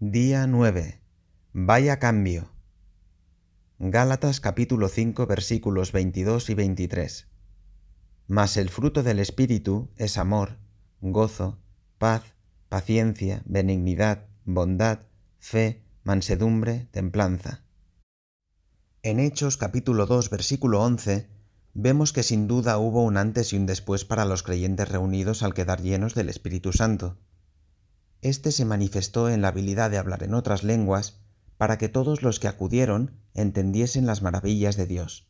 Día 0.00 0.46
9. 0.46 1.00
Vaya 1.52 1.98
cambio. 1.98 2.52
Gálatas 3.80 4.38
capítulo 4.38 4.88
5 4.88 5.26
versículos 5.26 5.90
22 5.90 6.50
y 6.50 6.54
23. 6.54 7.26
Mas 8.28 8.56
el 8.58 8.68
fruto 8.68 9.02
del 9.02 9.18
Espíritu 9.18 9.90
es 9.96 10.16
amor, 10.16 10.58
gozo, 11.00 11.58
paz, 11.98 12.22
paciencia, 12.68 13.42
benignidad, 13.44 14.28
bondad, 14.44 15.00
fe, 15.40 15.82
mansedumbre, 16.04 16.86
templanza. 16.92 17.64
En 19.02 19.18
Hechos 19.18 19.56
capítulo 19.56 20.06
2 20.06 20.30
versículo 20.30 20.80
11 20.80 21.28
vemos 21.74 22.12
que 22.12 22.22
sin 22.22 22.46
duda 22.46 22.78
hubo 22.78 23.02
un 23.02 23.16
antes 23.16 23.52
y 23.52 23.56
un 23.56 23.66
después 23.66 24.04
para 24.04 24.26
los 24.26 24.44
creyentes 24.44 24.88
reunidos 24.88 25.42
al 25.42 25.54
quedar 25.54 25.82
llenos 25.82 26.14
del 26.14 26.28
Espíritu 26.28 26.72
Santo. 26.72 27.18
Este 28.20 28.50
se 28.52 28.64
manifestó 28.64 29.28
en 29.28 29.42
la 29.42 29.48
habilidad 29.48 29.90
de 29.90 29.98
hablar 29.98 30.22
en 30.22 30.34
otras 30.34 30.64
lenguas 30.64 31.20
para 31.56 31.78
que 31.78 31.88
todos 31.88 32.22
los 32.22 32.40
que 32.40 32.48
acudieron 32.48 33.20
entendiesen 33.34 34.06
las 34.06 34.22
maravillas 34.22 34.76
de 34.76 34.86
Dios. 34.86 35.28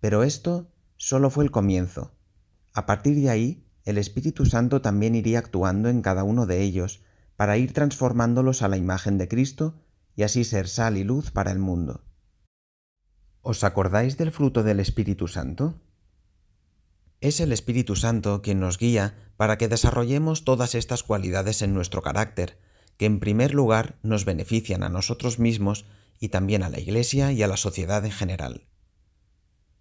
Pero 0.00 0.22
esto 0.22 0.70
solo 0.96 1.30
fue 1.30 1.44
el 1.44 1.50
comienzo. 1.50 2.12
A 2.74 2.86
partir 2.86 3.16
de 3.16 3.30
ahí, 3.30 3.64
el 3.84 3.98
Espíritu 3.98 4.46
Santo 4.46 4.82
también 4.82 5.14
iría 5.14 5.38
actuando 5.38 5.88
en 5.88 6.02
cada 6.02 6.22
uno 6.22 6.46
de 6.46 6.62
ellos 6.62 7.02
para 7.36 7.56
ir 7.56 7.72
transformándolos 7.72 8.62
a 8.62 8.68
la 8.68 8.76
imagen 8.76 9.18
de 9.18 9.28
Cristo 9.28 9.80
y 10.14 10.24
así 10.24 10.44
ser 10.44 10.68
sal 10.68 10.96
y 10.96 11.04
luz 11.04 11.30
para 11.30 11.50
el 11.52 11.58
mundo. 11.58 12.04
¿Os 13.40 13.64
acordáis 13.64 14.18
del 14.18 14.32
fruto 14.32 14.62
del 14.62 14.80
Espíritu 14.80 15.28
Santo? 15.28 15.80
Es 17.20 17.40
el 17.40 17.50
Espíritu 17.50 17.96
Santo 17.96 18.42
quien 18.42 18.60
nos 18.60 18.78
guía 18.78 19.16
para 19.36 19.58
que 19.58 19.66
desarrollemos 19.66 20.44
todas 20.44 20.76
estas 20.76 21.02
cualidades 21.02 21.62
en 21.62 21.74
nuestro 21.74 22.00
carácter, 22.00 22.58
que 22.96 23.06
en 23.06 23.18
primer 23.18 23.54
lugar 23.54 23.98
nos 24.02 24.24
benefician 24.24 24.84
a 24.84 24.88
nosotros 24.88 25.40
mismos 25.40 25.86
y 26.20 26.28
también 26.28 26.62
a 26.62 26.68
la 26.68 26.78
Iglesia 26.78 27.32
y 27.32 27.42
a 27.42 27.48
la 27.48 27.56
sociedad 27.56 28.04
en 28.04 28.12
general. 28.12 28.68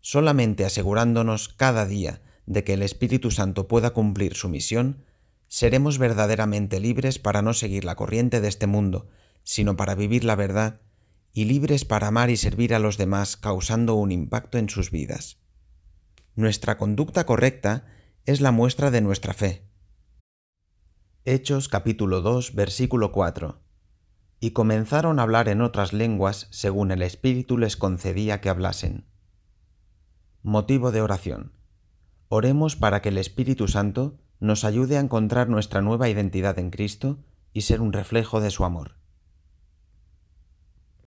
Solamente 0.02 0.66
asegurándonos 0.66 1.50
cada 1.50 1.86
día 1.86 2.22
de 2.48 2.64
que 2.64 2.74
el 2.74 2.82
Espíritu 2.82 3.30
Santo 3.30 3.68
pueda 3.68 3.92
cumplir 3.92 4.36
su 4.36 4.50
misión, 4.50 5.04
seremos 5.48 6.00
verdaderamente 6.00 6.80
libres 6.80 7.20
para 7.20 7.42
no 7.44 7.54
seguir 7.54 7.86
la 7.86 7.96
corriente 7.96 8.42
de 8.42 8.48
este 8.48 8.66
mundo, 8.66 9.10
sino 9.44 9.76
para 9.76 9.96
vivir 9.96 10.24
la 10.24 10.36
verdad 10.36 10.82
y 11.34 11.46
libres 11.46 11.86
para 11.86 12.08
amar 12.08 12.32
y 12.32 12.38
servir 12.38 12.74
a 12.74 12.80
los 12.80 12.98
demás 12.98 13.38
causando 13.38 13.94
un 13.94 14.12
impacto 14.12 14.58
en 14.58 14.70
sus 14.70 14.90
vidas. 14.90 15.38
Nuestra 16.38 16.78
conducta 16.78 17.26
correcta 17.26 17.88
es 18.28 18.42
la 18.42 18.52
muestra 18.52 18.92
de 18.92 19.02
nuestra 19.02 19.34
fe. 19.34 19.68
Hechos 21.26 21.68
capítulo 21.68 22.22
2 22.22 22.54
versículo 22.54 23.12
4. 23.12 23.60
Y 24.40 24.52
comenzaron 24.52 25.18
a 25.18 25.24
hablar 25.24 25.50
en 25.50 25.64
otras 25.64 25.94
lenguas 25.94 26.48
según 26.52 26.92
el 26.92 27.02
Espíritu 27.02 27.58
les 27.58 27.76
concedía 27.76 28.40
que 28.40 28.50
hablasen. 28.50 29.08
Motivo 30.44 30.92
de 30.92 31.02
oración. 31.02 31.54
Oremos 32.30 32.76
para 32.76 33.02
que 33.02 33.10
el 33.10 33.18
Espíritu 33.18 33.68
Santo 33.68 34.20
nos 34.40 34.64
ayude 34.64 34.98
a 34.98 35.02
encontrar 35.02 35.50
nuestra 35.50 35.82
nueva 35.82 36.08
identidad 36.08 36.60
en 36.60 36.70
Cristo 36.70 37.18
y 37.52 37.62
ser 37.62 37.82
un 37.82 37.94
reflejo 37.94 38.42
de 38.42 38.52
su 38.52 38.64
amor. 38.64 38.97